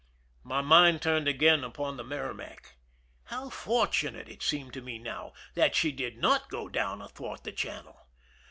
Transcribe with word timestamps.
My 0.43 0.61
mind 0.61 0.99
turned 0.99 1.27
again 1.27 1.63
upon 1.63 1.95
the 1.95 2.03
Merrimac. 2.03 2.73
How 3.25 3.51
fortunate, 3.51 4.27
it 4.27 4.41
seemed 4.41 4.73
to 4.73 4.81
me 4.81 4.97
now, 4.97 5.33
that 5.53 5.75
she 5.75 5.91
did 5.91 6.17
not 6.17 6.49
go 6.49 6.67
down 6.69 7.03
athwart 7.03 7.43
the 7.43 7.51
channel! 7.51 8.07